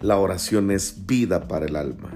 [0.00, 2.10] La oración es vida para el alma.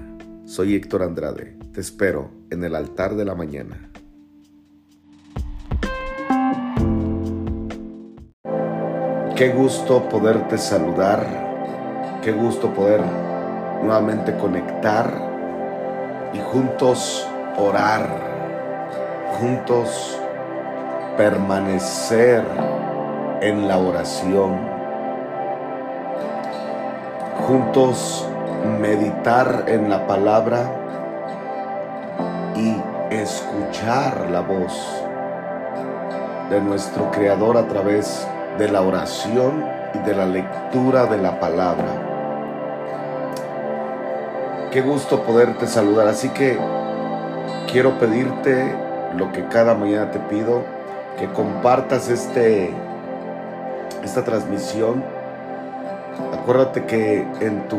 [0.45, 1.57] Soy Héctor Andrade.
[1.73, 3.91] Te espero en el altar de la mañana.
[9.35, 12.21] Qué gusto poderte saludar.
[12.23, 13.01] Qué gusto poder
[13.83, 17.27] nuevamente conectar y juntos
[17.57, 18.07] orar.
[19.41, 20.17] Juntos
[21.17, 22.45] permanecer
[23.41, 24.72] en la oración
[27.47, 28.25] juntos
[28.79, 30.71] meditar en la palabra
[32.55, 32.81] y
[33.13, 35.03] escuchar la voz
[36.49, 38.25] de nuestro Creador a través
[38.57, 42.09] de la oración y de la lectura de la palabra.
[44.71, 46.57] Qué gusto poderte saludar, así que
[47.71, 48.73] quiero pedirte
[49.17, 50.63] lo que cada mañana te pido,
[51.19, 52.73] que compartas este,
[54.03, 55.03] esta transmisión
[56.33, 57.77] Acuérdate que en tu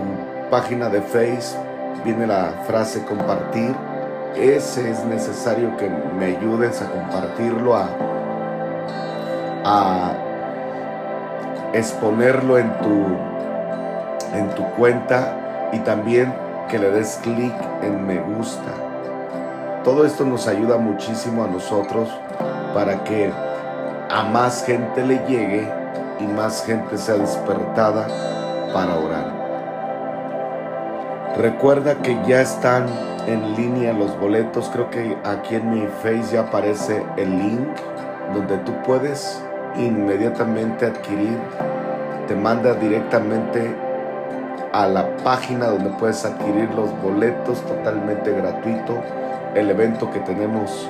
[0.50, 1.56] página de Face
[2.04, 3.74] viene la frase compartir.
[4.36, 7.88] Ese es necesario que me ayudes a compartirlo, a,
[11.72, 13.04] exponerlo en tu,
[14.36, 16.32] en tu cuenta y también
[16.68, 18.70] que le des clic en me gusta.
[19.82, 22.08] Todo esto nos ayuda muchísimo a nosotros
[22.72, 23.30] para que
[24.10, 25.83] a más gente le llegue
[26.20, 28.06] y más gente sea despertada
[28.72, 29.44] para orar.
[31.36, 32.86] Recuerda que ya están
[33.26, 34.70] en línea los boletos.
[34.72, 37.68] Creo que aquí en mi face ya aparece el link
[38.32, 39.42] donde tú puedes
[39.76, 41.38] inmediatamente adquirir.
[42.28, 43.74] Te manda directamente
[44.72, 49.02] a la página donde puedes adquirir los boletos totalmente gratuito.
[49.54, 50.88] El evento que tenemos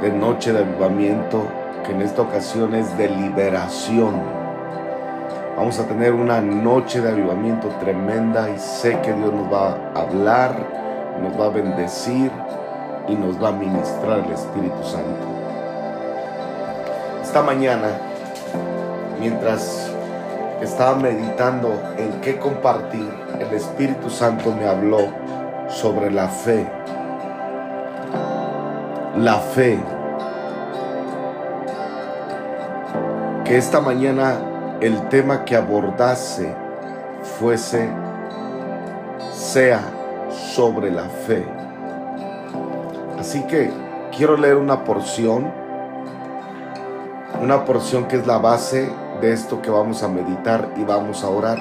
[0.00, 1.42] de noche de avivamiento,
[1.84, 4.38] que en esta ocasión es de liberación
[5.58, 10.02] Vamos a tener una noche de avivamiento tremenda y sé que Dios nos va a
[10.02, 10.54] hablar,
[11.20, 12.30] nos va a bendecir
[13.08, 15.26] y nos va a ministrar el Espíritu Santo.
[17.20, 17.88] Esta mañana,
[19.18, 19.90] mientras
[20.62, 25.08] estaba meditando en qué compartir, el Espíritu Santo me habló
[25.68, 26.68] sobre la fe.
[29.16, 29.97] La fe.
[33.48, 36.54] Que esta mañana el tema que abordase
[37.38, 37.88] fuese,
[39.32, 39.80] sea
[40.30, 41.46] sobre la fe.
[43.18, 43.70] Así que
[44.14, 45.50] quiero leer una porción,
[47.40, 48.92] una porción que es la base
[49.22, 51.58] de esto que vamos a meditar y vamos a orar.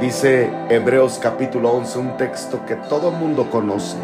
[0.00, 3.98] Dice Hebreos capítulo 11, un texto que todo mundo conoce,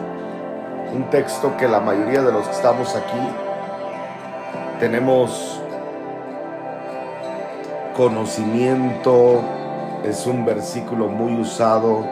[0.92, 3.28] un texto que la mayoría de los que estamos aquí
[4.78, 5.57] tenemos
[7.98, 9.42] conocimiento,
[10.04, 12.06] es un versículo muy usado,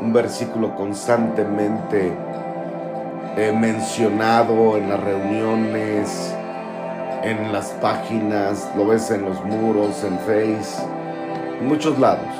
[0.00, 2.16] un versículo constantemente
[3.36, 6.32] eh, mencionado en las reuniones,
[7.24, 10.80] en las páginas, lo ves en los muros, en Face,
[11.58, 12.30] en muchos lados.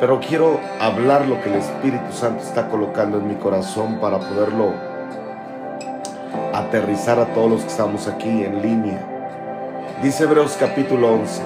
[0.00, 4.72] Pero quiero hablar lo que el Espíritu Santo está colocando en mi corazón para poderlo
[6.52, 9.17] aterrizar a todos los que estamos aquí en línea.
[10.02, 11.42] Dice Hebreos capítulo 11,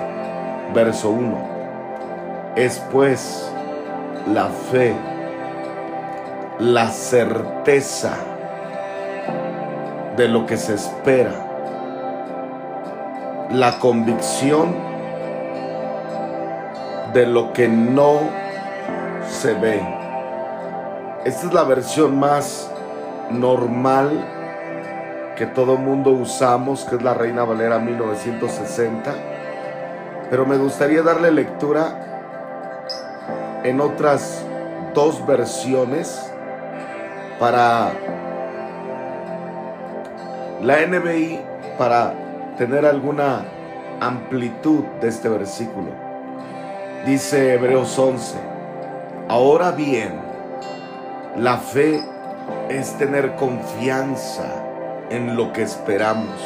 [0.75, 2.53] verso 1.
[2.55, 3.51] Es pues
[4.31, 4.95] la fe,
[6.59, 8.13] la certeza
[10.19, 11.33] de lo que se espera,
[13.51, 14.77] la convicción
[17.15, 18.21] de lo que no
[19.31, 19.81] se ve.
[21.25, 22.71] Esta es la versión más
[23.31, 24.32] normal
[25.37, 29.15] que todo mundo usamos, que es la Reina Valera 1960,
[30.31, 34.45] pero me gustaría darle lectura en otras
[34.95, 36.31] dos versiones
[37.39, 37.93] para
[40.63, 41.41] la NBI
[41.79, 42.15] para
[42.57, 43.45] tener alguna
[44.01, 45.91] amplitud de este versículo.
[47.07, 48.37] Dice Hebreos 11,
[49.29, 50.13] ahora bien,
[51.37, 52.01] la fe
[52.69, 54.72] es tener confianza
[55.11, 56.41] en lo que esperamos.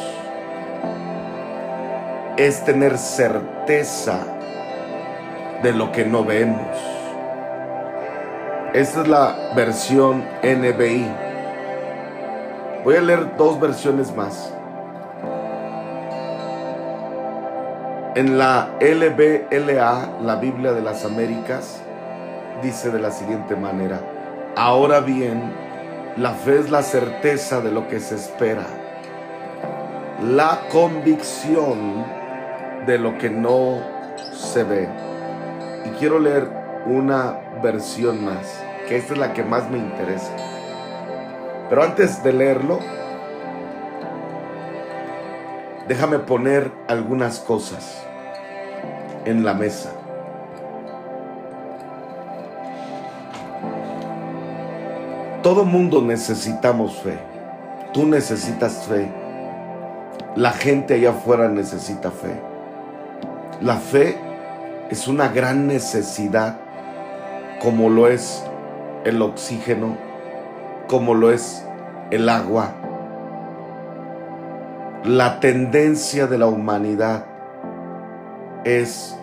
[2.37, 4.19] Es tener certeza
[5.63, 6.77] de lo que no vemos.
[8.73, 11.07] Esta es la versión NBI.
[12.83, 14.53] Voy a leer dos versiones más.
[18.15, 21.81] En la LBLA, la Biblia de las Américas,
[22.61, 23.99] dice de la siguiente manera,
[24.55, 25.53] ahora bien,
[26.17, 28.65] la fe es la certeza de lo que se espera,
[30.23, 32.03] la convicción
[32.87, 33.79] de lo que no
[34.33, 34.89] se ve.
[35.85, 36.49] Y quiero leer
[36.87, 40.35] una versión más, que esta es la que más me interesa.
[41.69, 42.79] Pero antes de leerlo,
[45.87, 48.03] déjame poner algunas cosas
[49.25, 49.96] en la mesa.
[55.43, 57.17] Todo mundo necesitamos fe.
[57.93, 59.07] Tú necesitas fe.
[60.35, 62.39] La gente allá afuera necesita fe.
[63.61, 64.17] La fe
[64.89, 66.57] es una gran necesidad
[67.61, 68.43] como lo es
[69.03, 69.95] el oxígeno,
[70.87, 71.65] como lo es
[72.11, 72.71] el agua.
[75.03, 77.25] La tendencia de la humanidad
[78.63, 79.17] es,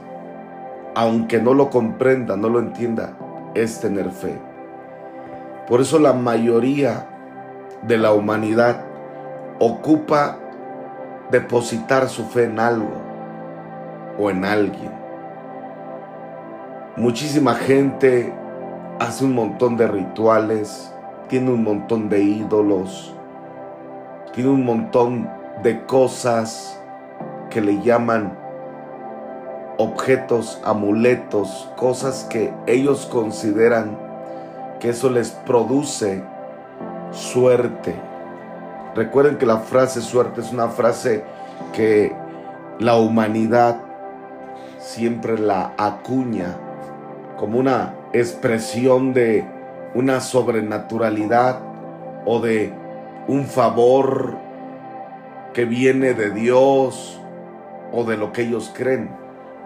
[0.94, 3.12] aunque no lo comprenda, no lo entienda,
[3.54, 4.53] es tener fe.
[5.68, 7.06] Por eso la mayoría
[7.82, 8.84] de la humanidad
[9.58, 10.38] ocupa
[11.30, 12.92] depositar su fe en algo
[14.18, 14.92] o en alguien.
[16.96, 18.32] Muchísima gente
[19.00, 20.92] hace un montón de rituales,
[21.28, 23.14] tiene un montón de ídolos,
[24.34, 25.30] tiene un montón
[25.62, 26.80] de cosas
[27.50, 28.36] que le llaman
[29.78, 34.03] objetos, amuletos, cosas que ellos consideran
[34.84, 36.22] que eso les produce
[37.10, 37.94] suerte.
[38.94, 41.24] Recuerden que la frase suerte es una frase
[41.72, 42.12] que
[42.78, 43.80] la humanidad
[44.78, 46.58] siempre la acuña
[47.38, 49.46] como una expresión de
[49.94, 51.60] una sobrenaturalidad
[52.26, 52.70] o de
[53.26, 54.36] un favor
[55.54, 57.22] que viene de Dios
[57.90, 59.08] o de lo que ellos creen.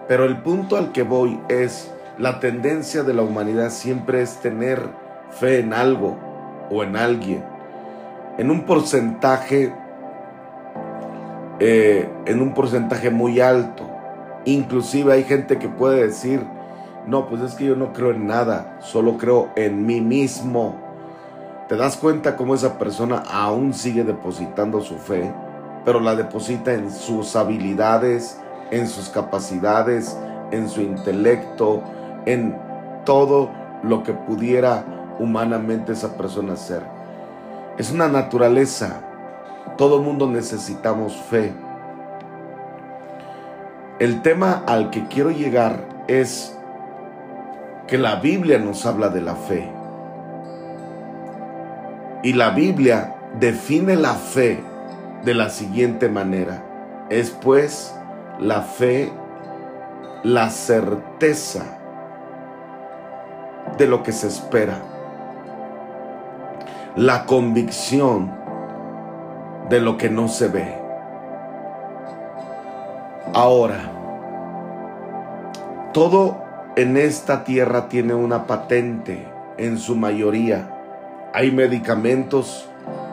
[0.07, 4.98] Pero el punto al que voy es la tendencia de la humanidad siempre es tener
[5.31, 6.17] fe en algo
[6.69, 7.43] o en alguien.
[8.37, 9.73] En un porcentaje,
[11.59, 13.83] eh, en un porcentaje muy alto.
[14.45, 16.41] Inclusive hay gente que puede decir,
[17.05, 20.75] no, pues es que yo no creo en nada, solo creo en mí mismo.
[21.67, 25.31] ¿Te das cuenta cómo esa persona aún sigue depositando su fe,
[25.85, 28.39] pero la deposita en sus habilidades,
[28.71, 30.17] en sus capacidades,
[30.51, 31.83] en su intelecto,
[32.25, 32.57] en
[33.05, 33.51] todo
[33.83, 34.83] lo que pudiera
[35.19, 36.81] humanamente esa persona ser.
[37.77, 39.01] Es una naturaleza.
[39.77, 41.53] Todo mundo necesitamos fe.
[43.99, 46.57] El tema al que quiero llegar es
[47.87, 49.69] que la Biblia nos habla de la fe.
[52.23, 54.61] Y la Biblia define la fe
[55.23, 56.63] de la siguiente manera.
[57.09, 57.95] Es pues
[58.39, 59.11] la fe,
[60.23, 61.79] la certeza
[63.77, 64.88] de lo que se espera.
[66.95, 68.31] La convicción
[69.69, 70.75] de lo que no se ve.
[73.31, 73.91] Ahora,
[75.93, 76.41] todo
[76.75, 79.23] en esta tierra tiene una patente
[79.57, 80.67] en su mayoría.
[81.31, 82.67] Hay medicamentos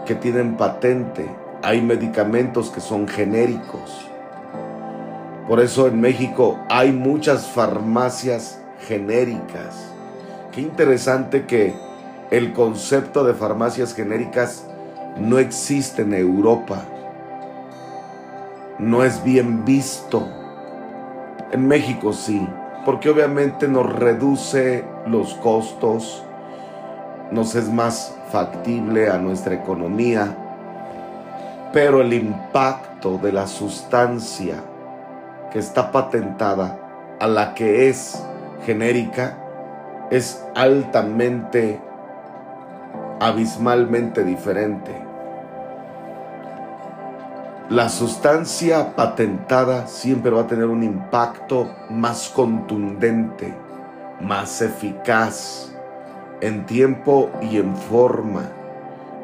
[0.06, 1.28] que tienen patente,
[1.62, 4.10] hay medicamentos que son genéricos.
[5.46, 8.58] Por eso en México hay muchas farmacias
[8.88, 9.92] genéricas.
[10.52, 11.85] Qué interesante que
[12.30, 14.66] el concepto de farmacias genéricas
[15.18, 16.82] no existe en Europa.
[18.78, 20.28] No es bien visto.
[21.52, 22.46] En México sí
[22.86, 26.22] porque obviamente nos reduce los costos,
[27.32, 30.36] nos es más factible a nuestra economía,
[31.72, 34.62] pero el impacto de la sustancia
[35.52, 36.78] que está patentada
[37.18, 38.22] a la que es
[38.64, 39.36] genérica
[40.12, 41.80] es altamente,
[43.20, 44.92] abismalmente diferente.
[47.68, 53.54] La sustancia patentada siempre va a tener un impacto más contundente,
[54.20, 55.74] más eficaz
[56.40, 58.42] en tiempo y en forma.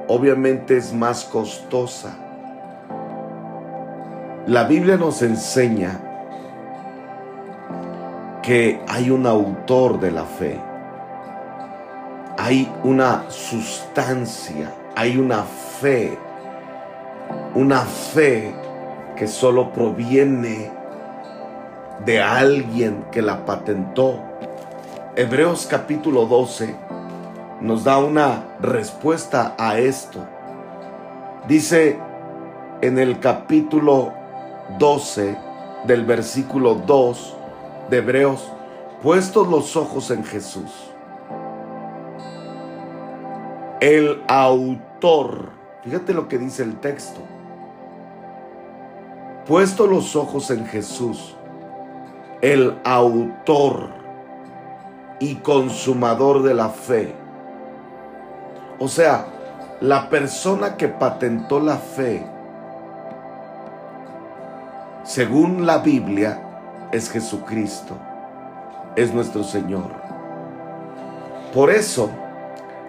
[0.09, 2.17] Obviamente es más costosa.
[4.47, 6.01] La Biblia nos enseña
[8.43, 10.72] que hay un autor de la fe.
[12.45, 16.19] Hay una sustancia, hay una fe
[17.55, 18.55] una fe
[19.17, 20.71] que solo proviene
[22.05, 24.19] de alguien que la patentó.
[25.17, 26.75] Hebreos capítulo 12
[27.61, 30.27] nos da una respuesta a esto.
[31.47, 31.99] Dice
[32.81, 34.15] en el capítulo
[34.79, 35.37] 12
[35.85, 37.37] del versículo 2
[37.91, 38.51] de Hebreos,
[39.03, 40.92] puestos los ojos en Jesús,
[43.83, 45.49] el autor,
[45.83, 47.21] fíjate lo que dice el texto,
[49.45, 51.35] puesto los ojos en Jesús,
[52.43, 53.89] el autor
[55.19, 57.13] y consumador de la fe.
[58.79, 59.27] O sea,
[59.81, 62.25] la persona que patentó la fe,
[65.03, 66.41] según la Biblia,
[66.93, 67.97] es Jesucristo,
[68.95, 69.91] es nuestro Señor.
[71.53, 72.09] Por eso,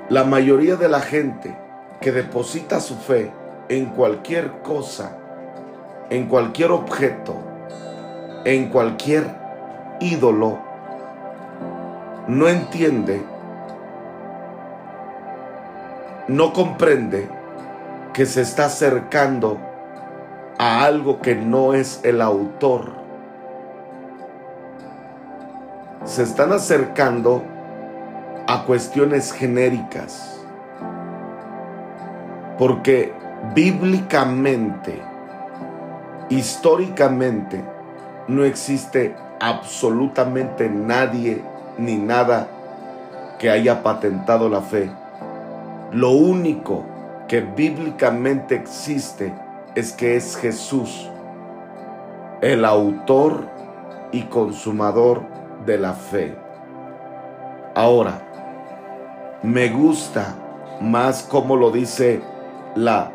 [0.10, 1.56] la mayoría de la gente
[2.02, 3.32] que deposita su fe
[3.70, 5.18] en cualquier cosa,
[6.10, 7.36] en cualquier objeto,
[8.44, 9.24] en cualquier
[10.02, 10.60] ídolo,
[12.28, 13.24] no entiende,
[16.28, 17.30] no comprende
[18.14, 19.58] que se está acercando
[20.58, 22.92] a algo que no es el autor.
[26.04, 27.53] Se están acercando
[28.54, 30.40] a cuestiones genéricas.
[32.60, 33.12] Porque
[33.56, 35.02] bíblicamente,
[36.30, 37.64] históricamente,
[38.28, 41.44] no existe absolutamente nadie
[41.80, 42.48] ni nada
[43.40, 44.88] que haya patentado la fe.
[45.92, 46.86] Lo único
[47.28, 49.34] que bíblicamente existe
[49.74, 51.10] es que es Jesús,
[52.42, 53.48] el autor
[54.12, 55.24] y consumador
[55.66, 56.36] de la fe.
[57.74, 58.22] Ahora,
[59.44, 60.36] me gusta
[60.80, 62.22] más como lo dice
[62.76, 63.12] la,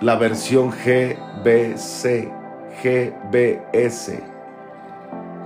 [0.00, 2.30] la versión GBC,
[2.82, 4.22] GBS,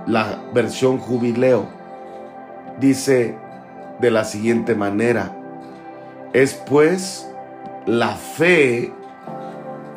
[0.05, 1.67] la versión jubileo.
[2.79, 3.35] Dice
[3.99, 5.35] de la siguiente manera,
[6.33, 7.29] es pues
[7.85, 8.93] la fe,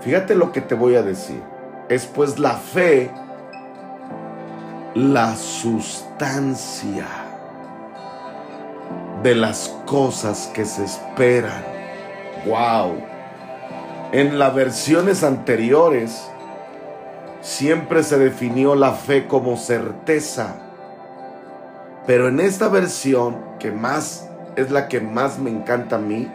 [0.01, 1.41] fíjate lo que te voy a decir,
[1.89, 3.11] es pues la fe
[4.95, 7.22] la sustancia
[9.23, 11.65] de las cosas que se esperan.
[12.47, 12.97] Wow.
[14.13, 16.29] En las versiones anteriores
[17.41, 20.57] siempre se definió la fe como certeza.
[22.07, 26.31] Pero en esta versión, que más es la que más me encanta a mí,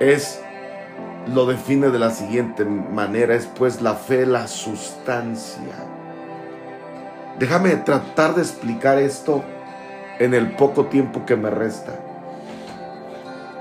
[0.00, 0.40] es
[1.32, 5.74] lo define de la siguiente manera, es pues la fe la sustancia.
[7.38, 9.44] Déjame tratar de explicar esto
[10.20, 11.98] en el poco tiempo que me resta.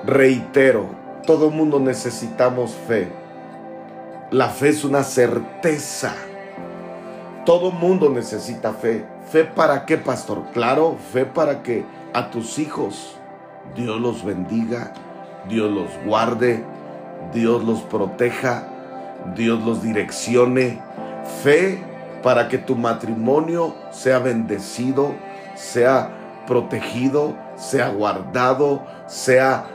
[0.05, 0.87] Reitero,
[1.25, 3.07] todo mundo necesitamos fe.
[4.29, 6.13] La fe es una certeza.
[7.45, 9.05] Todo mundo necesita fe.
[9.31, 10.43] ¿Fe para qué, pastor?
[10.53, 13.15] Claro, fe para que a tus hijos
[13.75, 14.93] Dios los bendiga,
[15.47, 16.63] Dios los guarde,
[17.33, 18.67] Dios los proteja,
[19.33, 20.81] Dios los direccione.
[21.41, 21.81] Fe
[22.21, 25.13] para que tu matrimonio sea bendecido,
[25.55, 26.18] sea
[26.49, 29.67] protegido, sea guardado, sea,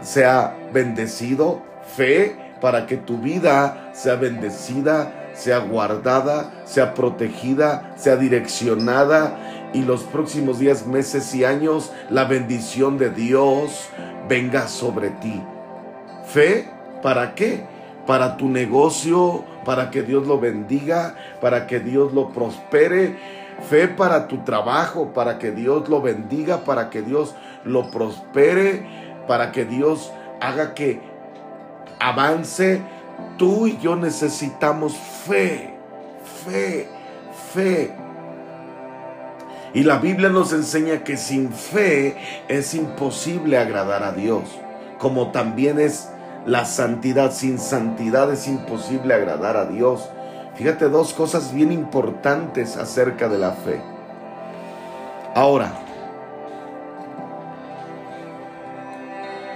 [0.00, 1.60] sea bendecido.
[1.96, 10.04] Fe para que tu vida sea bendecida, sea guardada, sea protegida, sea direccionada y los
[10.04, 13.88] próximos días, meses y años la bendición de Dios
[14.28, 15.42] venga sobre ti.
[16.26, 16.68] Fe,
[17.02, 17.64] ¿para qué?
[18.06, 23.39] Para tu negocio, para que Dios lo bendiga, para que Dios lo prospere.
[23.68, 28.86] Fe para tu trabajo, para que Dios lo bendiga, para que Dios lo prospere,
[29.26, 31.00] para que Dios haga que
[31.98, 32.82] avance.
[33.36, 35.74] Tú y yo necesitamos fe,
[36.44, 36.88] fe,
[37.52, 37.94] fe.
[39.72, 42.16] Y la Biblia nos enseña que sin fe
[42.48, 44.42] es imposible agradar a Dios,
[44.98, 46.10] como también es
[46.44, 47.30] la santidad.
[47.30, 50.08] Sin santidad es imposible agradar a Dios.
[50.60, 53.80] Fíjate dos cosas bien importantes acerca de la fe.
[55.34, 55.72] Ahora,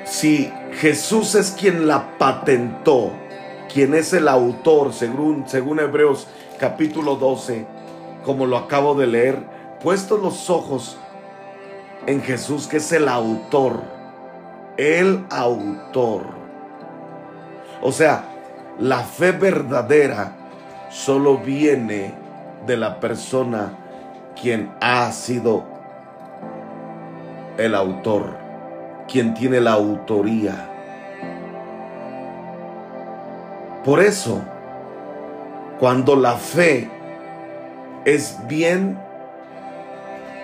[0.07, 3.11] si Jesús es quien la patentó,
[3.71, 6.27] quien es el autor, según, según Hebreos
[6.59, 7.67] capítulo 12,
[8.25, 9.39] como lo acabo de leer,
[9.83, 10.97] puesto los ojos
[12.07, 13.83] en Jesús, que es el autor,
[14.79, 16.23] el autor.
[17.83, 18.25] O sea,
[18.79, 20.39] la fe verdadera
[20.95, 22.15] solo viene
[22.67, 23.73] de la persona
[24.41, 25.65] quien ha sido
[27.59, 28.37] el autor,
[29.09, 30.71] quien tiene la autoría.
[33.85, 34.41] Por eso,
[35.81, 36.89] cuando la fe
[38.05, 38.97] es bien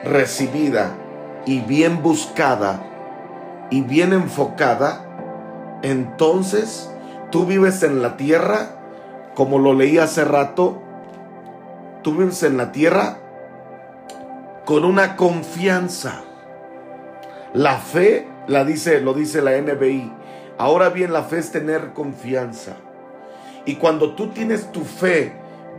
[0.02, 0.90] recibida
[1.46, 2.82] y bien buscada
[3.70, 5.04] y bien enfocada,
[5.82, 6.92] entonces
[7.30, 8.79] tú vives en la tierra,
[9.34, 10.82] como lo leí hace rato,
[12.02, 13.18] tú vives en la tierra
[14.64, 16.22] con una confianza.
[17.54, 20.12] La fe, la dice, lo dice la NBI.
[20.58, 22.76] Ahora bien, la fe es tener confianza.
[23.64, 25.32] Y cuando tú tienes tu fe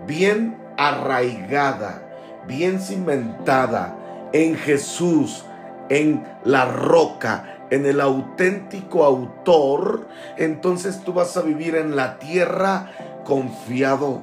[0.06, 2.04] bien arraigada,
[2.48, 3.96] bien cimentada
[4.34, 5.46] en Jesús,
[5.90, 12.92] en la roca, en el auténtico autor, entonces tú vas a vivir en la tierra
[13.24, 14.22] confiado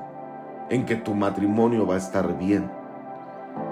[0.70, 2.70] en que tu matrimonio va a estar bien,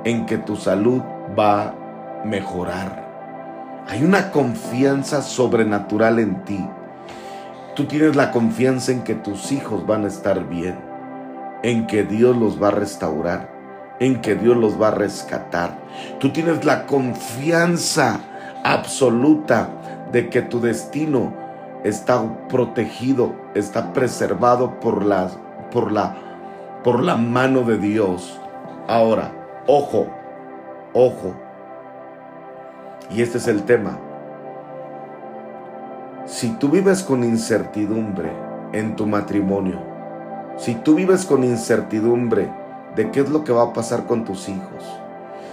[0.05, 1.03] en que tu salud
[1.39, 1.75] va a
[2.25, 3.07] mejorar.
[3.89, 6.67] Hay una confianza sobrenatural en ti.
[7.75, 10.77] Tú tienes la confianza en que tus hijos van a estar bien,
[11.63, 13.51] en que Dios los va a restaurar,
[14.01, 15.79] en que Dios los va a rescatar.
[16.19, 18.21] Tú tienes la confianza
[18.65, 19.69] absoluta
[20.11, 21.46] de que tu destino
[21.87, 25.29] está protegido, está preservado por la,
[25.71, 26.17] por la,
[26.83, 28.41] por la mano de Dios.
[28.89, 29.31] Ahora,
[29.69, 30.09] ojo,
[30.93, 31.35] ojo.
[33.09, 33.99] Y este es el tema.
[36.25, 38.33] Si tú vives con incertidumbre
[38.73, 39.79] en tu matrimonio,
[40.57, 42.51] si tú vives con incertidumbre
[42.97, 44.83] de qué es lo que va a pasar con tus hijos,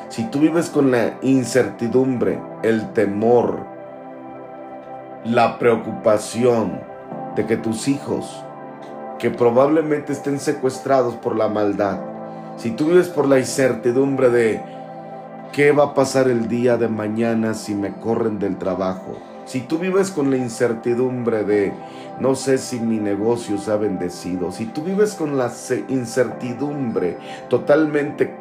[0.09, 3.72] si tú vives con la incertidumbre, el temor,
[5.25, 6.81] la preocupación
[7.35, 8.43] de que tus hijos,
[9.19, 11.99] que probablemente estén secuestrados por la maldad,
[12.57, 14.61] si tú vives por la incertidumbre de
[15.53, 19.77] qué va a pasar el día de mañana si me corren del trabajo, si tú
[19.77, 21.73] vives con la incertidumbre de
[22.19, 25.51] no sé si mi negocio se ha bendecido, si tú vives con la
[25.87, 27.17] incertidumbre
[27.49, 28.35] totalmente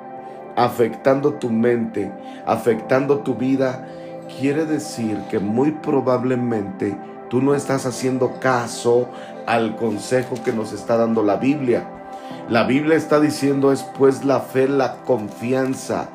[0.56, 2.10] afectando tu mente,
[2.44, 3.86] afectando tu vida,
[4.38, 6.96] quiere decir que muy probablemente
[7.28, 9.08] tú no estás haciendo caso
[9.46, 11.88] al consejo que nos está dando la Biblia.
[12.48, 16.08] La Biblia está diciendo es pues la fe, la confianza.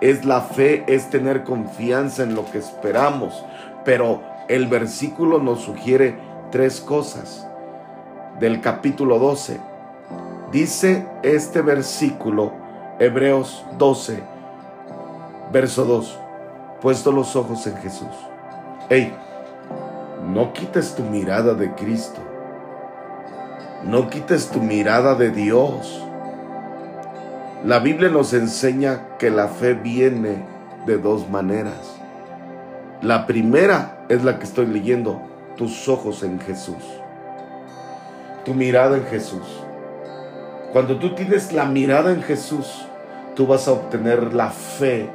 [0.00, 3.44] Es la fe, es tener confianza en lo que esperamos.
[3.84, 6.16] Pero el versículo nos sugiere
[6.50, 7.46] tres cosas
[8.38, 9.60] del capítulo 12.
[10.50, 12.52] Dice este versículo,
[12.98, 14.22] Hebreos 12,
[15.52, 16.18] verso 2,
[16.82, 18.10] puesto los ojos en Jesús.
[18.90, 19.14] Hey,
[20.28, 22.20] no quites tu mirada de Cristo.
[23.84, 26.04] No quites tu mirada de Dios.
[27.64, 30.44] La Biblia nos enseña que la fe viene
[30.84, 31.96] de dos maneras.
[33.00, 35.22] La primera es la que estoy leyendo,
[35.56, 36.82] tus ojos en Jesús,
[38.44, 39.64] tu mirada en Jesús.
[40.72, 42.86] Cuando tú tienes la mirada en Jesús,
[43.36, 45.08] tú vas a obtener la fe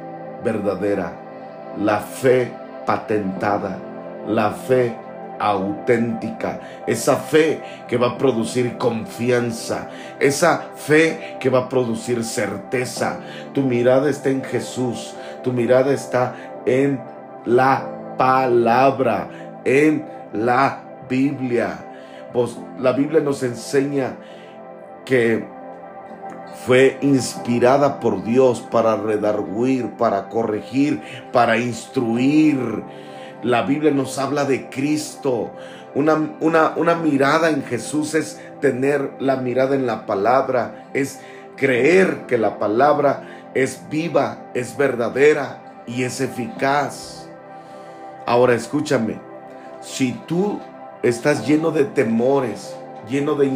[0.44, 1.27] verdadera,
[1.76, 2.52] la fe
[2.86, 3.78] patentada,
[4.26, 4.96] la fe
[5.38, 13.20] auténtica, esa fe que va a producir confianza, esa fe que va a producir certeza.
[13.52, 16.34] Tu mirada está en Jesús, tu mirada está
[16.66, 17.00] en
[17.44, 19.28] la palabra,
[19.64, 21.78] en la Biblia.
[22.32, 24.16] Pues la Biblia nos enseña
[25.04, 25.44] que
[26.66, 31.00] fue inspirada por Dios para redarguir, para corregir,
[31.32, 32.82] para instruir.
[33.42, 35.50] La Biblia nos habla de Cristo.
[35.94, 41.20] Una, una, mirada en Jesús es tener la mirada en la palabra, es
[41.56, 47.28] creer que la palabra es viva, es verdadera y es eficaz.
[48.26, 49.18] Ahora escúchame,
[49.80, 50.60] si tú
[51.02, 52.74] estás lleno de temores,
[53.08, 53.50] lleno de,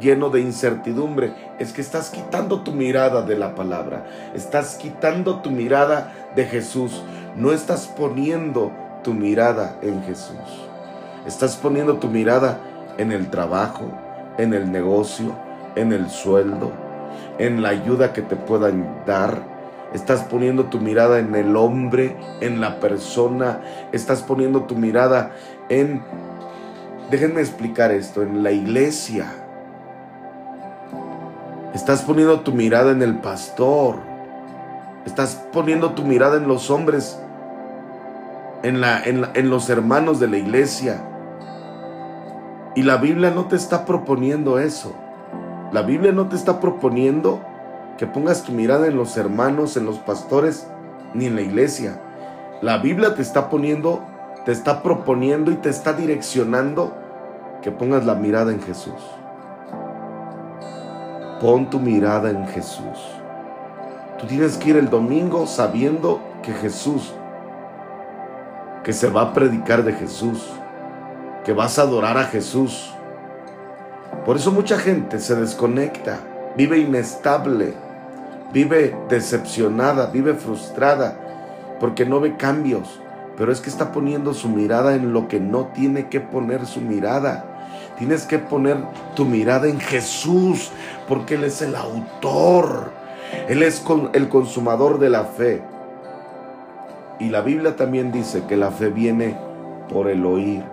[0.00, 5.50] lleno de incertidumbre, es que estás quitando tu mirada de la palabra, estás quitando tu
[5.50, 7.02] mirada de Jesús,
[7.36, 10.68] no estás poniendo tu mirada en Jesús,
[11.26, 12.60] estás poniendo tu mirada
[12.98, 13.84] en el trabajo,
[14.38, 15.34] en el negocio,
[15.76, 16.72] en el sueldo,
[17.38, 19.54] en la ayuda que te puedan dar,
[19.94, 23.60] Estás poniendo tu mirada en el hombre, en la persona.
[23.92, 25.30] Estás poniendo tu mirada
[25.68, 26.02] en,
[27.12, 29.43] déjenme explicar esto, en la iglesia.
[31.74, 33.96] Estás poniendo tu mirada en el pastor.
[35.04, 37.18] Estás poniendo tu mirada en los hombres,
[38.62, 41.02] en, la, en, en los hermanos de la iglesia.
[42.76, 44.94] Y la Biblia no te está proponiendo eso.
[45.72, 47.40] La Biblia no te está proponiendo
[47.98, 50.68] que pongas tu mirada en los hermanos, en los pastores,
[51.12, 52.00] ni en la iglesia.
[52.62, 54.00] La Biblia te está poniendo,
[54.44, 56.94] te está proponiendo y te está direccionando
[57.62, 58.94] que pongas la mirada en Jesús.
[61.40, 62.98] Pon tu mirada en Jesús.
[64.18, 67.12] Tú tienes que ir el domingo sabiendo que Jesús,
[68.84, 70.46] que se va a predicar de Jesús,
[71.44, 72.94] que vas a adorar a Jesús.
[74.24, 76.20] Por eso mucha gente se desconecta,
[76.56, 77.74] vive inestable,
[78.52, 81.16] vive decepcionada, vive frustrada,
[81.80, 83.00] porque no ve cambios,
[83.36, 86.80] pero es que está poniendo su mirada en lo que no tiene que poner su
[86.80, 87.53] mirada.
[87.98, 88.76] Tienes que poner
[89.14, 90.70] tu mirada en Jesús,
[91.08, 92.90] porque Él es el autor,
[93.48, 95.62] Él es el consumador de la fe.
[97.20, 99.36] Y la Biblia también dice que la fe viene
[99.88, 100.64] por el oír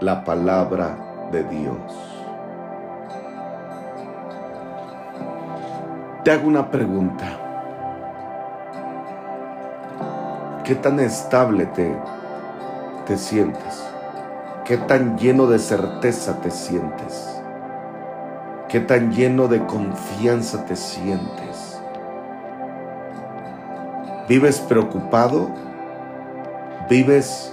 [0.00, 0.96] la palabra
[1.32, 2.12] de Dios.
[6.24, 7.24] Te hago una pregunta.
[10.62, 11.92] ¿Qué tan estable te,
[13.06, 13.91] te sientes?
[14.64, 17.42] ¿Qué tan lleno de certeza te sientes?
[18.68, 21.80] ¿Qué tan lleno de confianza te sientes?
[24.28, 25.50] ¿Vives preocupado?
[26.88, 27.52] ¿Vives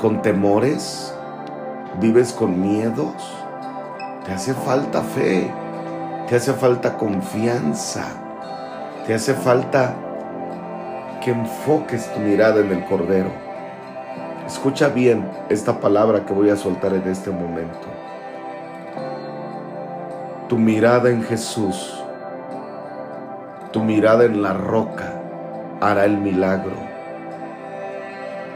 [0.00, 1.12] con temores?
[2.00, 3.36] ¿Vives con miedos?
[4.24, 5.52] Te hace falta fe,
[6.28, 8.04] te hace falta confianza,
[9.04, 9.96] te hace falta
[11.20, 13.47] que enfoques tu mirada en el Cordero.
[14.48, 17.86] Escucha bien esta palabra que voy a soltar en este momento.
[20.48, 22.02] Tu mirada en Jesús,
[23.72, 25.12] tu mirada en la roca
[25.82, 26.76] hará el milagro.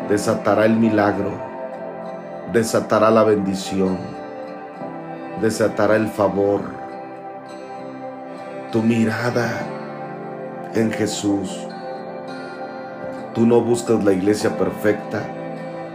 [0.08, 1.32] Desatará el milagro,
[2.54, 3.98] desatará la bendición,
[5.42, 6.62] desatará el favor.
[8.72, 9.50] Tu mirada
[10.74, 11.68] en Jesús.
[13.34, 15.22] Tú no buscas la iglesia perfecta,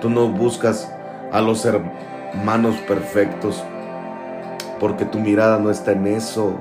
[0.01, 0.91] tú no buscas
[1.31, 3.63] a los hermanos perfectos,
[4.79, 6.55] porque tu mirada no está en eso.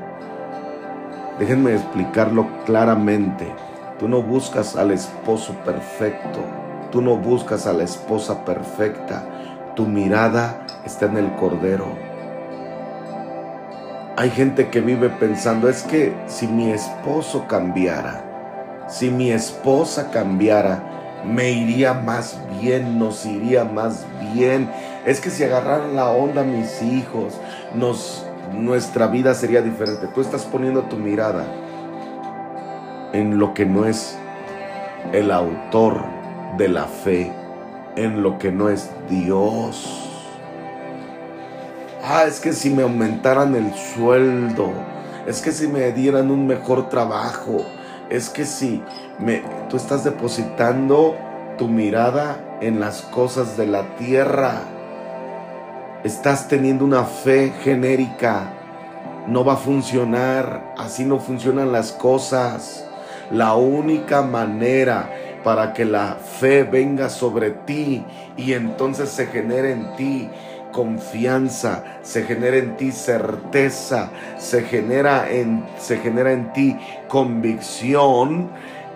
[1.39, 3.47] Déjenme explicarlo claramente.
[3.99, 6.41] Tú no buscas al esposo perfecto,
[6.91, 9.25] tú no buscas a la esposa perfecta,
[9.75, 11.87] tu mirada está en el Cordero.
[14.19, 20.96] Hay gente que vive pensando, es que si mi esposo cambiara, si mi esposa cambiara,
[21.27, 24.71] me iría más bien, nos iría más bien.
[25.05, 27.35] Es que si agarraran la onda mis hijos,
[27.75, 30.09] nos, nuestra vida sería diferente.
[30.15, 31.45] Tú estás poniendo tu mirada
[33.13, 34.19] en lo que no es
[35.13, 36.05] el autor
[36.57, 37.33] de la fe,
[37.97, 40.03] en lo que no es Dios.
[42.05, 44.71] Ah, es que si me aumentaran el sueldo,
[45.27, 47.65] es que si me dieran un mejor trabajo,
[48.11, 48.83] es que si
[49.19, 51.17] me, tú estás depositando
[51.59, 54.61] tu mirada en las cosas de la tierra,
[56.05, 58.53] estás teniendo una fe genérica,
[59.27, 62.85] no va a funcionar, así no funcionan las cosas.
[63.31, 65.11] La única manera
[65.43, 68.05] para que la fe venga sobre ti
[68.37, 70.29] y entonces se genere en ti
[70.77, 76.77] confianza, se genera en ti certeza, se genera en, se genera en ti
[77.09, 78.51] convicción,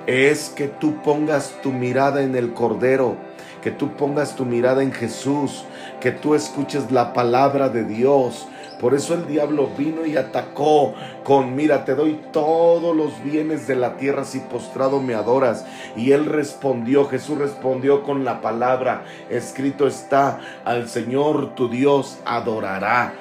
[0.06, 3.16] es que tú pongas tu mirada en el Cordero,
[3.62, 5.64] que tú pongas tu mirada en Jesús,
[6.00, 8.46] que tú escuches la palabra de Dios,
[8.80, 13.76] por eso el diablo vino y atacó con, mira, te doy todos los bienes de
[13.76, 15.66] la tierra si postrado me adoras.
[15.96, 23.12] Y él respondió, Jesús respondió con la palabra, escrito está, al Señor tu Dios adorará.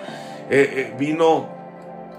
[0.50, 1.48] Eh, eh, vino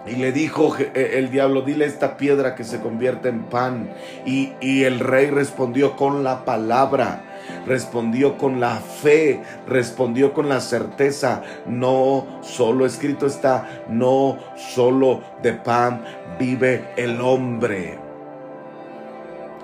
[0.07, 3.91] y le dijo eh, el diablo, dile esta piedra que se convierte en pan.
[4.27, 7.30] Y, y el rey respondió con la palabra
[7.67, 11.43] respondió con la fe, respondió con la certeza.
[11.67, 16.03] No solo escrito está, no solo de pan
[16.39, 17.99] vive el hombre.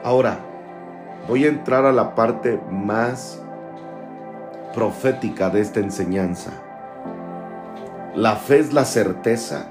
[0.04, 0.38] Ahora,
[1.26, 3.42] voy a entrar a la parte más
[4.74, 6.52] profética de esta enseñanza.
[8.14, 9.66] La fe es la certeza,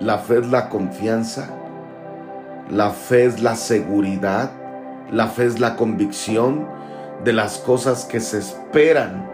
[0.00, 1.48] la fe es la confianza,
[2.68, 4.50] la fe es la seguridad,
[5.10, 6.66] la fe es la convicción,
[7.24, 9.30] de las cosas que se esperan.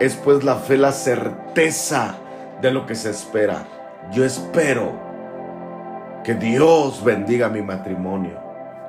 [0.00, 2.16] Es pues la fe la certeza
[2.60, 3.66] de lo que se espera.
[4.12, 4.92] Yo espero
[6.24, 8.40] que Dios bendiga mi matrimonio.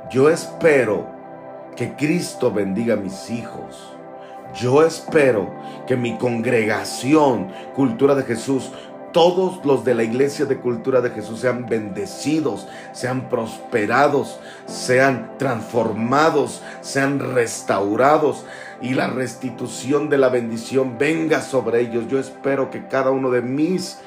[0.10, 1.08] Yo espero
[1.76, 3.96] que Cristo bendiga a mis hijos.
[4.54, 5.54] Yo espero
[5.86, 8.72] que mi congregación, cultura de Jesús,
[9.12, 16.62] todos los de la iglesia de cultura de Jesús sean bendecidos, sean prosperados, sean transformados,
[16.82, 18.46] sean restaurados
[18.82, 22.08] y la restitución de la bendición venga sobre ellos.
[22.08, 24.00] Yo espero que cada uno de mis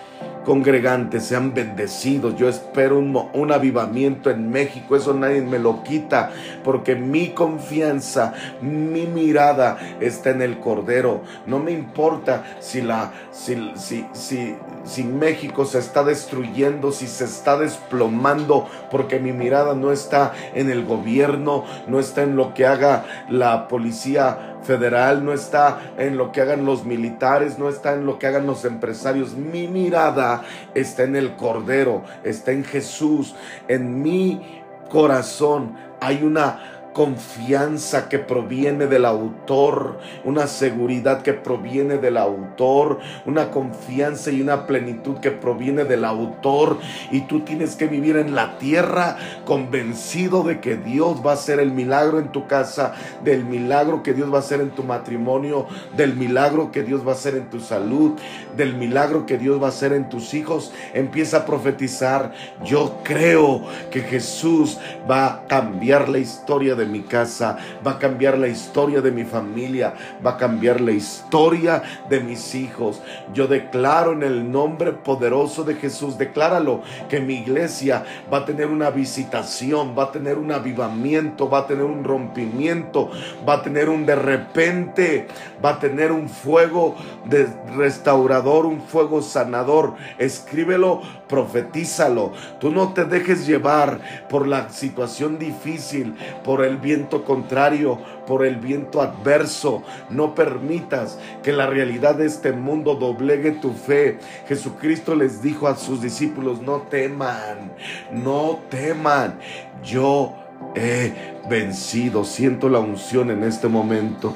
[0.45, 2.37] congregantes sean bendecidos.
[2.37, 4.97] Yo espero un, avivamiento en México.
[4.97, 6.31] Eso nadie me lo quita.
[6.65, 11.23] Porque mi confianza, mi mirada está en el Cordero.
[11.47, 17.25] No me importa si, la, si, si, si, si México se está destruyendo, si se
[17.25, 18.69] está desplomando.
[18.91, 23.69] Porque mi mirada no está en el gobierno, no está en lo que haga la
[23.69, 28.27] policía federal, no está en lo que hagan los militares, no está en lo que
[28.27, 29.35] hagan los empresarios.
[29.35, 30.43] Mi mirada
[30.75, 33.35] está en el Cordero, está en Jesús,
[33.69, 42.17] en mi corazón hay una confianza que proviene del autor, una seguridad que proviene del
[42.17, 46.79] autor, una confianza y una plenitud que proviene del autor.
[47.11, 51.61] Y tú tienes que vivir en la tierra convencido de que Dios va a hacer
[51.61, 55.67] el milagro en tu casa, del milagro que Dios va a hacer en tu matrimonio,
[55.97, 58.13] del milagro que Dios va a hacer en tu salud,
[58.57, 60.73] del milagro que Dios va a hacer en tus hijos.
[60.95, 62.33] Empieza a profetizar.
[62.65, 64.79] Yo creo que Jesús
[65.11, 69.25] va a cambiar la historia de mi casa, va a cambiar la historia de mi
[69.25, 73.03] familia, va a cambiar la historia de mis hijos.
[73.33, 78.69] Yo declaro en el nombre poderoso de Jesús, decláralo, que mi iglesia va a tener
[78.69, 83.11] una visitación, va a tener un avivamiento, va a tener un rompimiento,
[83.49, 85.29] va a tener un de repente,
[85.65, 89.95] va a tener un fuego de restaurador, un fuego sanador.
[90.19, 92.33] Escríbelo, profetízalo.
[92.61, 96.15] Tú no te dejes llevar por la situación difícil,
[96.45, 99.83] por el el viento contrario, por el viento adverso.
[100.11, 104.19] No permitas que la realidad de este mundo doblegue tu fe.
[104.49, 107.73] Jesucristo les dijo a sus discípulos, no teman,
[108.11, 109.39] no teman.
[109.85, 110.35] Yo
[110.75, 111.13] he
[111.49, 112.25] vencido.
[112.25, 114.33] Siento la unción en este momento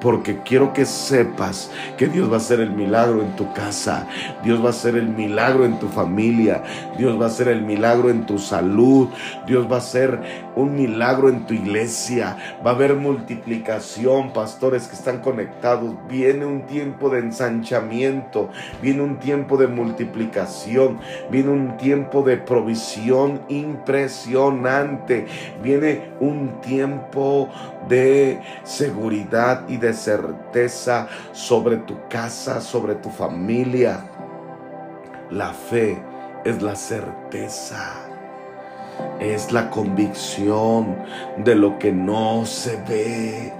[0.00, 4.06] porque quiero que sepas que Dios va a hacer el milagro en tu casa,
[4.42, 6.62] Dios va a hacer el milagro en tu familia,
[6.96, 9.08] Dios va a hacer el milagro en tu salud,
[9.46, 10.20] Dios va a hacer
[10.56, 16.66] un milagro en tu iglesia, va a haber multiplicación, pastores que están conectados, viene un
[16.66, 18.50] tiempo de ensanchamiento,
[18.82, 20.98] viene un tiempo de multiplicación,
[21.30, 25.26] viene un tiempo de provisión impresionante,
[25.62, 27.48] viene un tiempo
[27.88, 34.04] de seguridad y de certeza sobre tu casa, sobre tu familia.
[35.30, 36.02] La fe
[36.44, 37.94] es la certeza,
[39.20, 40.96] es la convicción
[41.38, 43.52] de lo que no se ve.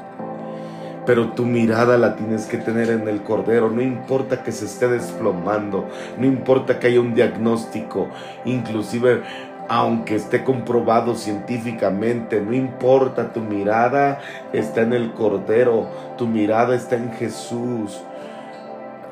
[1.06, 3.70] Pero tu mirada la tienes que tener en el cordero.
[3.70, 5.88] No importa que se esté desplomando.
[6.18, 8.08] No importa que haya un diagnóstico.
[8.44, 9.22] Inclusive
[9.70, 14.18] aunque esté comprobado científicamente, no importa, tu mirada
[14.52, 15.86] está en el Cordero,
[16.18, 18.02] tu mirada está en Jesús.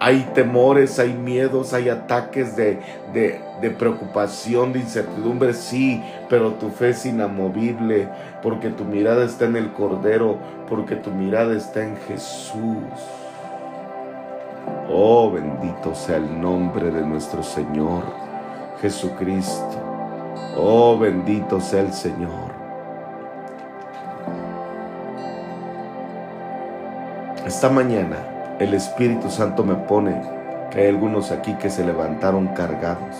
[0.00, 2.80] Hay temores, hay miedos, hay ataques de,
[3.12, 8.08] de, preocupación, de incertidumbre, sí, pero tu fe es inamovible,
[8.42, 12.82] porque tu mirada está en el Cordero, porque tu mirada está en Jesús.
[14.90, 18.02] Oh, bendito sea el nombre de nuestro Señor
[18.82, 19.87] Jesucristo.
[20.60, 22.50] Oh, bendito sea el Señor.
[27.46, 28.16] Esta mañana
[28.58, 30.20] el Espíritu Santo me pone
[30.72, 33.16] que hay algunos aquí que se levantaron cargados.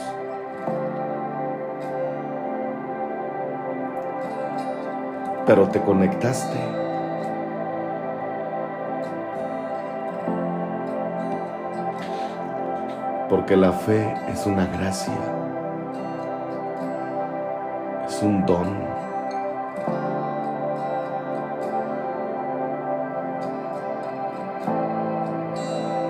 [5.47, 6.59] Pero te conectaste.
[13.31, 15.15] Porque la fe es una gracia
[18.23, 18.67] un don.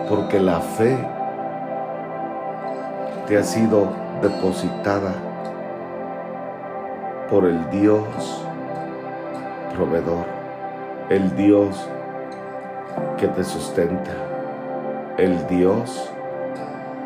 [0.08, 0.96] Porque la fe
[3.26, 3.88] te ha sido
[4.22, 5.12] depositada
[7.28, 8.44] por el Dios
[9.74, 10.24] proveedor,
[11.10, 11.88] el Dios
[13.18, 14.12] que te sustenta,
[15.18, 16.10] el Dios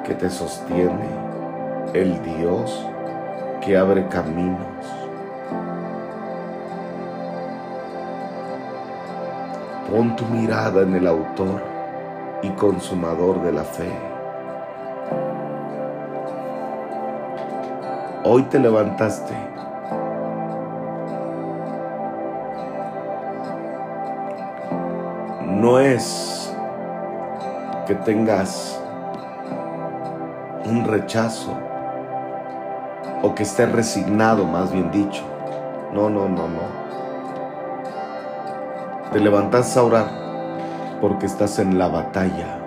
[0.05, 1.09] que te sostiene,
[1.93, 2.87] el Dios
[3.65, 4.59] que abre caminos.
[9.89, 11.63] Pon tu mirada en el autor
[12.43, 13.89] y consumador de la fe.
[18.25, 19.35] Hoy te levantaste.
[25.47, 26.53] No es
[27.87, 28.81] que tengas
[30.65, 31.72] un rechazo
[33.23, 35.23] o que estés resignado, más bien dicho.
[35.93, 36.83] No, no, no, no.
[39.13, 40.07] Te levantas a orar
[41.01, 42.59] porque estás en la batalla,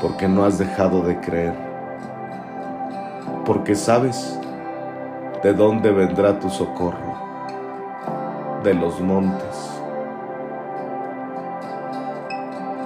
[0.00, 1.54] porque no has dejado de creer,
[3.44, 4.38] porque sabes
[5.42, 7.14] de dónde vendrá tu socorro,
[8.64, 9.70] de los montes,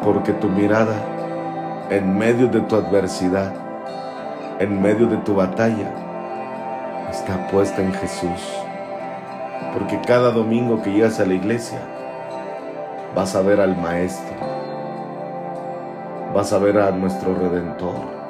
[0.02, 0.96] porque tu mirada
[1.90, 3.52] en medio de tu adversidad
[4.62, 5.92] en medio de tu batalla
[7.10, 8.40] está puesta en Jesús.
[9.72, 11.80] Porque cada domingo que llegas a la iglesia
[13.12, 14.36] vas a ver al Maestro,
[16.32, 18.22] vas a ver a nuestro Redentor.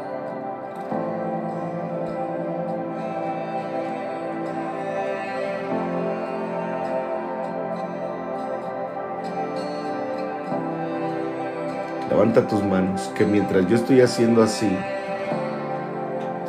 [12.08, 14.74] Levanta tus manos, que mientras yo estoy haciendo así,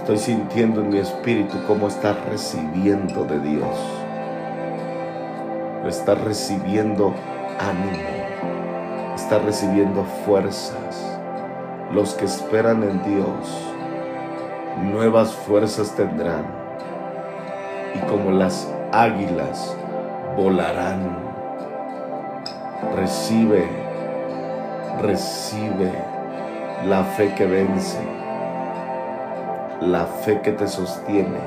[0.03, 3.77] estoy sintiendo en mi espíritu cómo estás recibiendo de Dios.
[5.87, 7.13] Estás recibiendo
[7.57, 11.17] ánimo, estás recibiendo fuerzas.
[11.93, 13.73] Los que esperan en Dios,
[14.91, 16.47] nuevas fuerzas tendrán
[17.95, 19.73] y como las águilas
[20.35, 21.17] volarán.
[22.97, 23.69] Recibe,
[25.01, 25.93] recibe
[26.85, 28.22] la fe que vence,
[29.87, 31.39] la fe que te sostiene,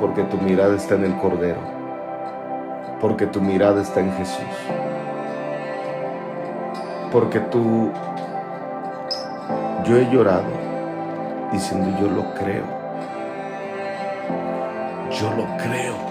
[0.00, 1.60] porque tu mirada está en el Cordero,
[3.00, 4.44] porque tu mirada está en Jesús,
[7.12, 7.90] porque tú,
[9.84, 10.50] yo he llorado
[11.52, 12.64] diciendo yo lo creo,
[15.10, 16.09] yo lo creo.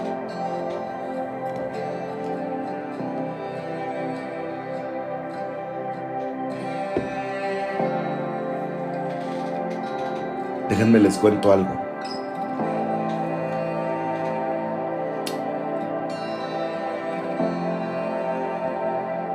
[10.80, 11.74] Déjenme les cuento algo.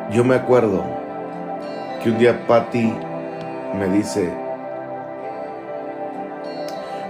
[0.10, 0.84] Yo me acuerdo
[2.02, 2.92] que un día Patty
[3.78, 4.34] me dice,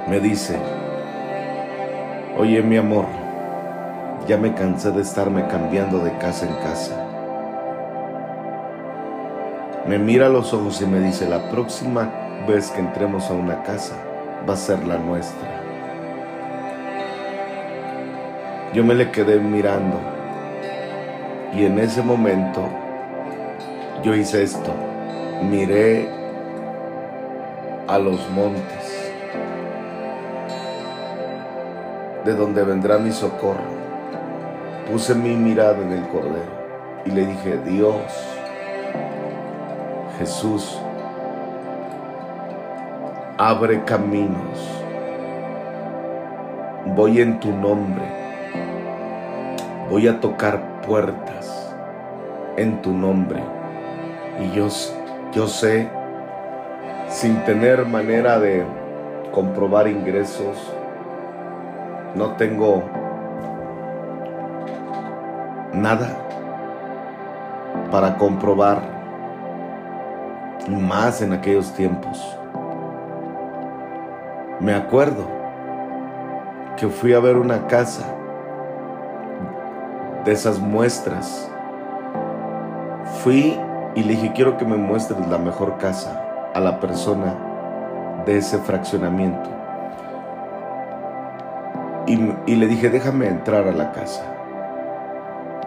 [0.10, 0.60] me dice,
[2.38, 3.06] oye mi amor,
[4.28, 7.08] ya me cansé de estarme cambiando de casa en casa.
[9.88, 12.12] Me mira a los ojos y me dice, la próxima
[12.46, 13.96] vez que entremos a una casa,
[14.48, 15.50] va a ser la nuestra.
[18.74, 20.00] Yo me le quedé mirando
[21.54, 22.62] y en ese momento
[24.04, 24.74] yo hice esto.
[25.50, 26.10] Miré
[27.88, 29.12] a los montes,
[32.26, 33.76] de donde vendrá mi socorro.
[34.92, 36.56] Puse mi mirada en el Cordero
[37.06, 38.02] y le dije, Dios,
[40.20, 40.80] Jesús,
[43.38, 44.84] abre caminos.
[46.96, 48.06] Voy en tu nombre.
[49.90, 51.76] Voy a tocar puertas
[52.56, 53.44] en tu nombre.
[54.40, 54.68] Y yo,
[55.34, 55.90] yo sé,
[57.10, 58.64] sin tener manera de
[59.32, 60.72] comprobar ingresos,
[62.16, 62.84] no tengo
[65.74, 66.18] nada
[67.92, 68.80] para comprobar,
[70.70, 72.38] más en aquellos tiempos.
[74.66, 75.28] Me acuerdo
[76.76, 78.04] que fui a ver una casa
[80.26, 81.52] de esas muestras.
[83.22, 83.60] Fui
[83.94, 87.36] y le dije, quiero que me muestres la mejor casa a la persona
[88.26, 89.48] de ese fraccionamiento.
[92.08, 94.24] Y, le dije, déjame entrar a la casa.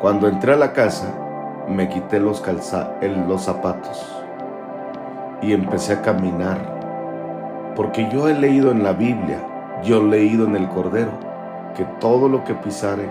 [0.00, 1.06] Cuando entré a la casa,
[1.68, 4.24] me quité los, calza los zapatos
[5.40, 6.77] y empecé a caminar
[7.78, 9.38] porque yo he leído en la Biblia,
[9.84, 11.12] yo he leído en el Cordero,
[11.76, 13.08] que todo lo que pisare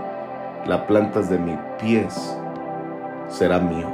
[0.66, 2.38] las plantas de mis pies
[3.30, 3.88] será mío.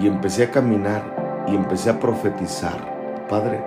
[0.00, 1.02] Y empecé a caminar
[1.46, 2.78] y empecé a profetizar.
[3.28, 3.62] Padre,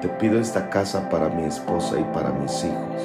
[0.00, 3.02] te pido esta casa para mi esposa y para mis hijos.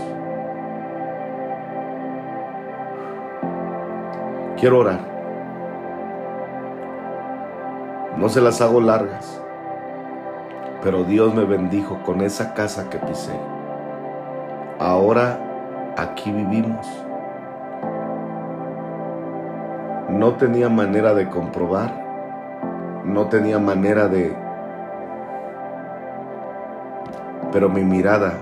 [4.59, 5.01] Quiero orar.
[8.17, 9.43] No se las hago largas
[10.83, 13.31] pero Dios me bendijo con esa casa que pisé.
[14.79, 15.39] Ahora
[15.97, 16.85] aquí vivimos.
[20.09, 24.35] No tenía manera de comprobar, no tenía manera de...
[27.53, 28.33] Pero mi mirada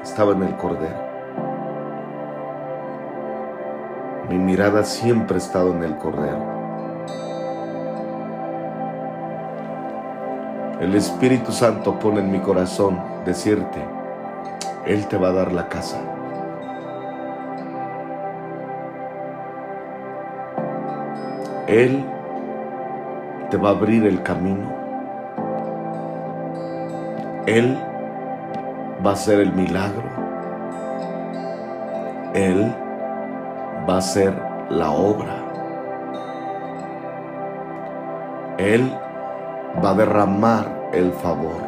[0.00, 1.08] estaba en el Cordero.
[4.28, 6.57] Mi mirada siempre ha estado en el Cordero.
[10.80, 13.84] El Espíritu Santo pone en mi corazón decirte,
[14.86, 15.98] Él te va a dar la casa.
[21.66, 22.04] Él
[23.50, 24.72] te va a abrir el camino.
[27.46, 27.76] Él
[29.04, 30.04] va a hacer el milagro.
[32.34, 32.72] Él
[33.88, 34.32] va a hacer
[34.70, 35.44] la obra.
[38.58, 38.92] Él
[39.84, 41.62] va a derramar el favor.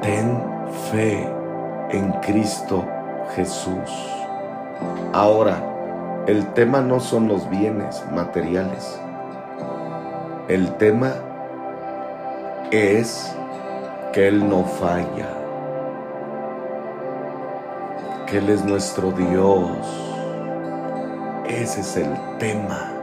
[0.00, 0.42] Ten
[0.90, 1.28] fe
[1.90, 2.84] en Cristo
[3.34, 3.90] Jesús.
[5.12, 5.56] Ahora,
[6.26, 9.00] el tema no son los bienes materiales.
[10.48, 11.12] El tema
[12.70, 13.34] es
[14.12, 15.28] que Él no falla,
[18.26, 19.68] que Él es nuestro Dios.
[21.46, 23.01] Ese es el tema.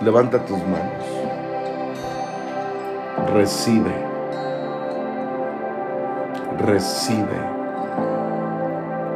[0.00, 1.04] Levanta tus manos.
[3.32, 3.94] Recibe.
[6.58, 7.58] Recibe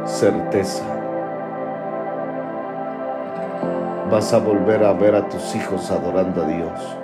[0.05, 0.83] certeza.
[4.09, 6.97] Vas a volver a ver a tus hijos adorando a Dios.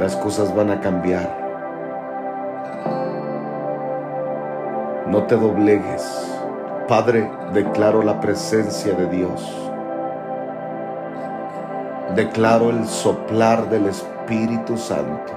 [0.00, 1.28] Las cosas van a cambiar.
[5.06, 6.32] No te doblegues.
[6.88, 9.70] Padre, declaro la presencia de Dios.
[12.16, 15.34] Declaro el soplar del Espíritu Santo.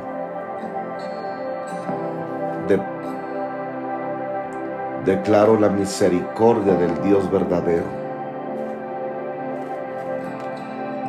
[5.06, 7.86] declaro la misericordia del Dios verdadero.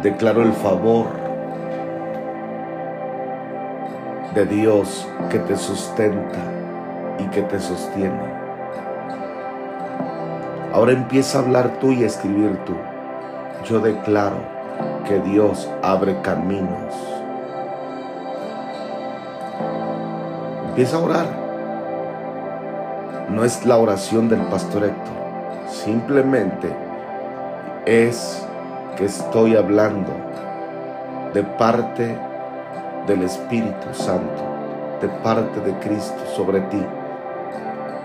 [0.03, 1.07] Declaro el favor
[4.35, 6.39] de Dios que te sustenta
[7.18, 8.41] y que te sostiene.
[10.73, 12.75] Ahora empieza a hablar tú y a escribir tú.
[13.68, 14.59] Yo declaro
[15.11, 16.94] que Dios abre caminos.
[20.68, 21.26] Empieza a orar.
[23.28, 25.68] No es la oración del pastor Héctor.
[25.68, 26.68] Simplemente
[27.86, 28.46] es
[28.96, 30.12] que estoy hablando
[31.34, 32.16] de parte
[33.08, 34.44] del Espíritu Santo,
[35.02, 36.86] de parte de Cristo sobre ti.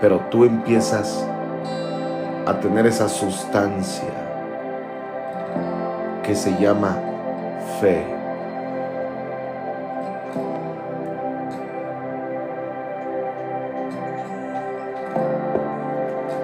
[0.00, 1.24] Pero tú empiezas
[2.46, 4.15] a tener esa sustancia
[6.26, 6.98] que se llama
[7.80, 8.04] fe.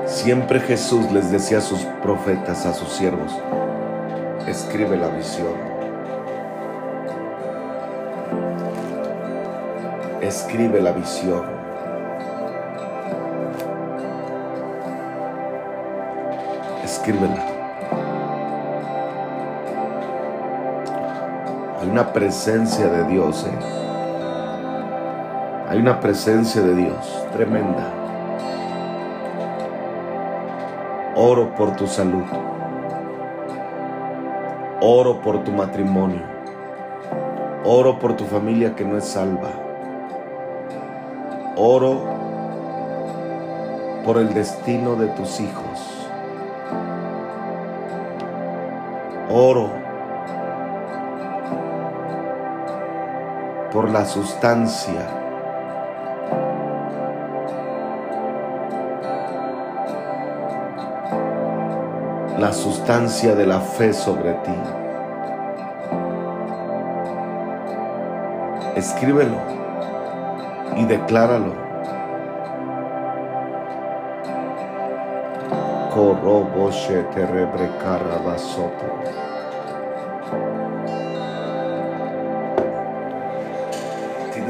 [0.07, 3.33] Siempre Jesús les decía a sus profetas, a sus siervos,
[4.47, 5.55] escribe la visión.
[10.21, 11.63] Escribe la visión.
[17.03, 17.52] escríbela.
[21.93, 23.59] Una presencia de Dios, ¿eh?
[25.69, 27.87] Hay una presencia de Dios tremenda.
[31.15, 32.25] Oro por tu salud.
[34.81, 36.23] Oro por tu matrimonio.
[37.63, 39.51] Oro por tu familia que no es salva.
[41.57, 42.01] Oro
[44.07, 45.93] por el destino de tus hijos.
[49.35, 49.82] oro
[53.73, 55.09] por la sustancia.
[62.39, 64.53] La sustancia de la fe sobre ti.
[68.77, 69.39] Escríbelo
[70.77, 71.73] y decláralo.
[77.15, 79.22] te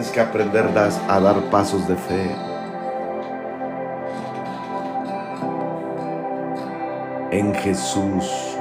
[0.03, 0.67] Tienes que aprender
[1.09, 2.35] a dar pasos de fe.
[7.31, 8.59] En Jesús.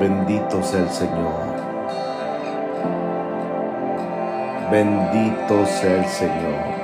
[0.00, 1.44] Bendito sea el Señor.
[4.70, 6.74] Bendito sea el Señor.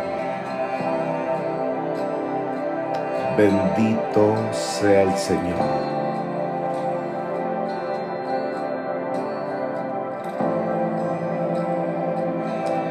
[3.38, 6.09] Bendito sea el Señor.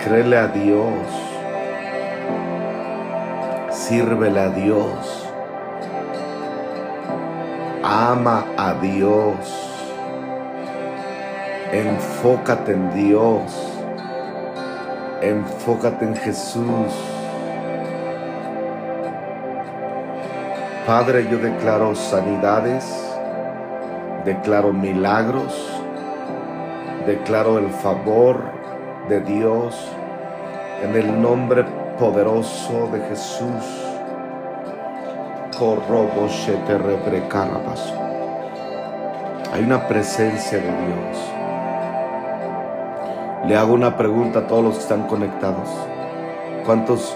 [0.09, 1.07] Créele a Dios.
[3.69, 5.29] Sírvele a Dios.
[7.83, 9.37] Ama a Dios.
[11.71, 13.77] Enfócate en Dios.
[15.21, 16.91] Enfócate en Jesús.
[20.87, 22.83] Padre, yo declaro sanidades,
[24.25, 25.53] declaro milagros,
[27.05, 28.41] declaro el favor
[29.07, 29.75] de Dios
[30.81, 31.65] en el nombre
[31.97, 33.85] poderoso de Jesús.
[39.51, 41.17] Hay una presencia de Dios.
[43.45, 45.67] Le hago una pregunta a todos los que están conectados.
[46.65, 47.15] ¿Cuántos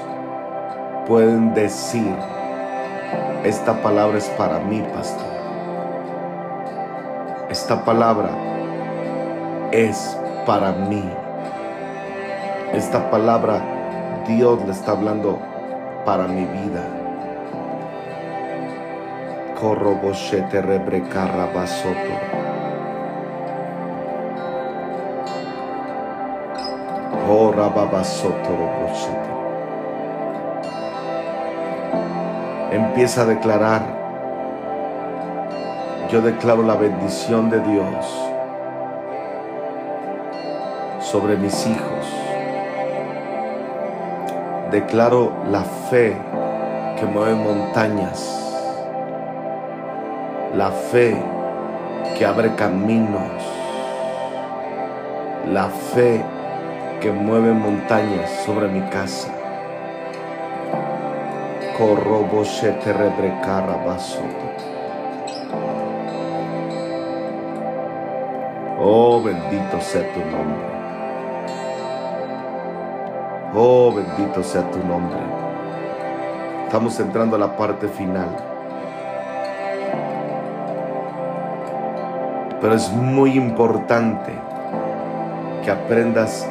[1.08, 2.14] pueden decir,
[3.44, 5.34] esta palabra es para mí, pastor?
[7.50, 8.30] Esta palabra
[9.72, 11.23] es para mí.
[12.74, 13.62] Esta palabra
[14.28, 15.38] Dios le está hablando
[16.06, 16.82] para mi vida.
[19.62, 21.94] Corro boshete rebrecarra basoto.
[27.30, 27.54] Oh,
[32.72, 33.82] Empieza a declarar,
[36.12, 38.30] yo declaro la bendición de Dios
[41.00, 42.03] sobre mis hijos.
[44.74, 46.18] Declaro la fe
[46.98, 48.20] que mueve montañas,
[50.56, 51.16] la fe
[52.18, 53.44] que abre caminos,
[55.46, 56.24] la fe
[57.02, 59.32] que mueve montañas sobre mi casa.
[62.84, 63.78] te rebrecara
[68.80, 70.83] Oh, bendito sea tu nombre.
[73.56, 75.20] Oh, bendito sea tu nombre.
[76.66, 78.30] Estamos entrando a la parte final.
[82.60, 84.34] Pero es muy importante
[85.64, 86.48] que aprendas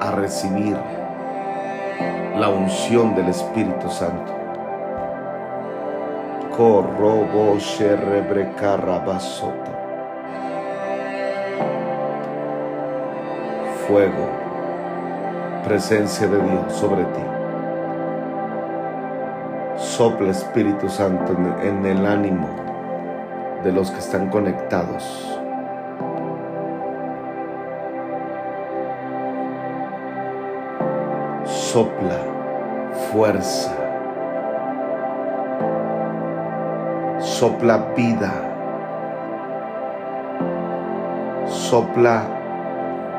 [0.00, 0.78] a recibir
[2.38, 4.32] la unción del Espíritu Santo.
[13.86, 14.49] Fuego,
[15.64, 17.22] presencia de Dios sobre ti.
[19.76, 22.48] Sopla Espíritu Santo en el ánimo
[23.64, 25.40] de los que están conectados.
[31.72, 32.18] sopla
[33.12, 33.72] fuerza,
[37.20, 38.32] sopla vida,
[41.46, 42.24] sopla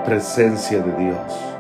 [0.04, 1.51] presencia de Dios.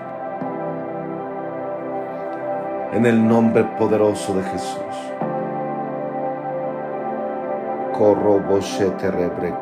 [2.93, 4.95] En el nombre poderoso de Jesús.
[7.97, 9.55] Corro boshete rebre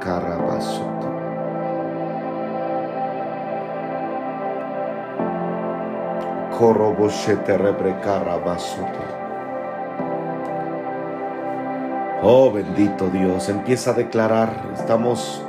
[12.23, 15.45] Oh bendito Dios, empieza a declarar, estamos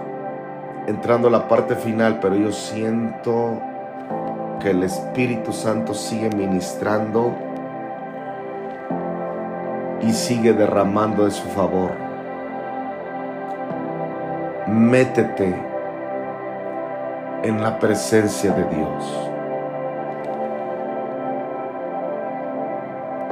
[0.86, 3.58] entrando a la parte final, pero yo siento
[4.60, 7.49] que el Espíritu Santo sigue ministrando
[10.11, 11.92] y sigue derramando de su favor.
[14.66, 15.54] Métete
[17.44, 19.29] en la presencia de Dios.